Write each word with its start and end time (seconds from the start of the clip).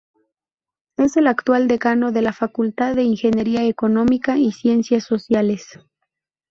Es 0.97 1.15
el 1.15 1.27
actual 1.27 1.67
decano 1.67 2.11
de 2.11 2.23
la 2.23 2.33
Facultad 2.33 2.95
de 2.95 3.03
Ingeniería 3.03 3.67
Económica 3.67 4.35
y 4.35 4.51
Ciencias 4.51 5.03
Sociales. 5.03 5.77